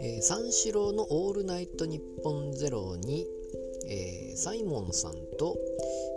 [0.00, 3.28] えー、三四郎の「オールナイトニッポンゼロに、
[3.86, 5.56] えー、サイモンさんと、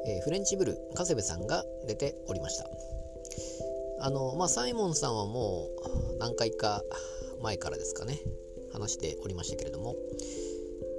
[0.08, 2.68] えー、フレンチブルー長谷部さんが出ておりました。
[4.00, 5.70] あのまあサイモンさんはも
[6.16, 6.82] う何回か
[7.44, 8.20] 前からですかね
[8.74, 9.96] 話しておりましたけれども。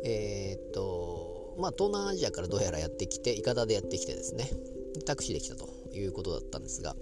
[0.05, 4.49] え、っとまあ東南アジアからどうやらやってきていかだでやってきてですね
[5.07, 5.78] タクシーで来たと。
[5.99, 6.97] いうことだったんですが、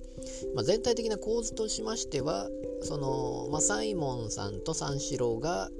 [0.55, 2.49] まあ、全体的な構図としましては
[2.83, 5.71] その、まあ、サイモンさんと三四郎が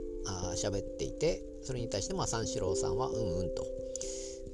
[0.57, 3.67] 喋っていてそれに対してまあ三四郎さんはうんうんと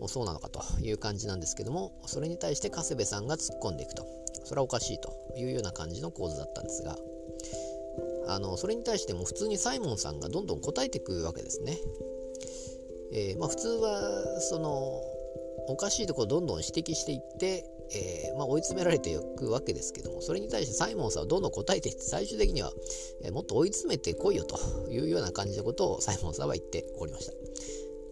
[0.09, 4.07] そうなのかという感じなんですけどもそれに対して加瀬部さんが突っ込んでいくと
[4.45, 6.97] それはおかしいというような感じの構図だったんですが
[8.29, 11.77] あのそれに対しても普通にサイモンさんがどんどん答えていくわけですね。
[13.13, 15.03] えー、まあ、普通はその
[15.69, 22.73] おかしいところをどんどん指摘していって、えー、まあ、追い詰められていくわけですけどもそれに対してサイモンさんはどんどん答えていって最終的には、
[23.25, 24.59] えー、もっと追い詰めてこいよと
[24.91, 27.33] いうような感じのことをサイモンさんは言っておりました。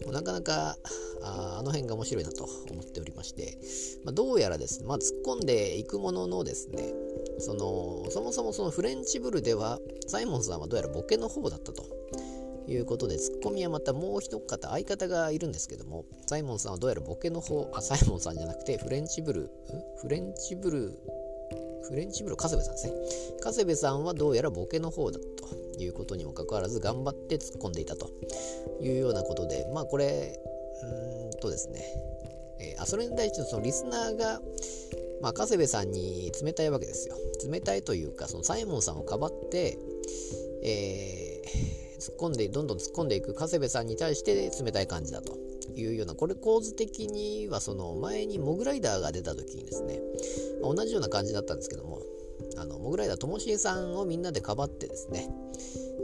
[0.09, 0.77] なかなか
[1.21, 3.57] ああの辺が面白いなと思っておりまして、
[4.03, 6.91] まあ、どうやらですね、まあ、突っ込んでいくもののですね
[7.37, 11.83] そのそもそもそのフレンチブルではサイモンさんはどうやらボケの方だったと
[12.71, 19.47] いうことでツッコミはまたもう一方相方がいるんですけどもサイモンさんはどうやらボケの方あサイモンさんじゃなくてフレンチブルー
[20.01, 21.21] フレンチブルー
[21.83, 22.93] フレンチブル加瀬部さんですね
[23.41, 28.09] 加瀬部さんはどうやらボケの方だということにもかかわらず頑張って突っ込んでいたと
[28.81, 30.39] いうようなことでまあこれ
[30.83, 31.81] うーんとですね、
[32.59, 34.39] えー、あそれに対してそのリスナーが
[35.21, 37.15] まあ、加瀬部さんに冷たいわけですよ。
[37.47, 39.77] 冷たいというか、そのサイモンさんをかばって、
[40.63, 41.20] えー、
[42.01, 45.37] 突っ込んで、どんどん突っ込んでいく加瀬部さんに対して冷たい感じだと
[45.75, 50.01] いうような、これ構図的には、その前にモグライダーが出た時にですね、
[50.61, 52.01] まあ、同じような感じだったんですけども、
[52.57, 55.29] あのモグライダーともしげさんをみんなでかばってですね、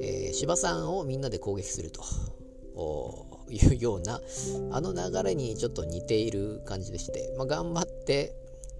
[0.02, 2.04] えー、芝さんをみんなで攻撃すると
[3.50, 4.22] いうような
[4.72, 8.36] あの流れにちょっと似ている感じでして、まあ、頑張って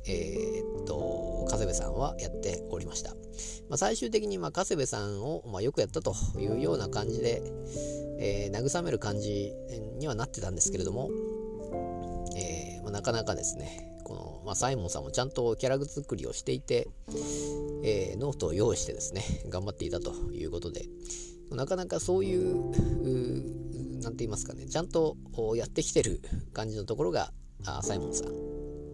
[0.10, 0.57] えー、
[1.68, 3.12] 部さんはやっておりました。
[3.70, 7.42] まあ、最終的に、まあ、加瀬部さんを、まあ、よくやったというような感じで、
[8.20, 9.54] えー、慰める感じ
[10.00, 11.10] にはなってたんですけれども、
[12.36, 16.88] えー、まあ、なかなかですね、この、まあ、サイモンさんもちゃんとキャラ作りをしていて、
[17.84, 20.86] えー、ノートを用意してですね、頑張っていたということで、
[21.52, 22.56] なかなかそういう、
[24.02, 25.18] 何て言いますかね、ちゃんと
[25.56, 26.22] やってきてる
[26.54, 27.32] 感じのところが、
[27.66, 28.28] あサイモンさん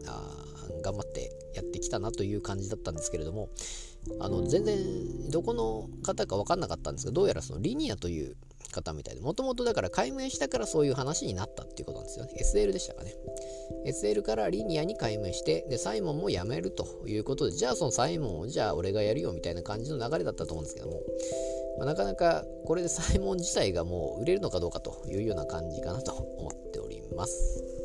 [0.08, 0.44] あ
[0.82, 3.50] 頑張ってやってきたなという感じだったんですけれども
[4.20, 8.36] あの全然どこの方か分かんなかったんですがどうやらそのリニアという
[8.74, 12.34] 方みたいでもともとだから解明したからそういう話になったっていうことなんですよね。
[12.42, 13.14] SL でしたかね。
[13.86, 21.02] SL からリニアに解明してでサイモンも辞めるということでじゃあそのサイモンをじゃあ俺がやるよみたいな感じの流れだったと思うんですけども、
[21.78, 27.83] まあ、なかなかこれでサイモン自体がもう売れるのかどうかというような感じかなと思っております。